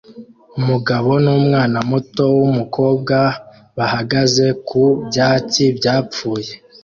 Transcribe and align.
Umugabo 0.59 1.09
n'umwana 1.23 1.77
muto 1.89 2.25
w'umukobwa 2.39 3.17
bahagaze 3.77 4.45
ku 4.67 4.81
byatsi 5.07 5.63
byapfuye 5.77 6.51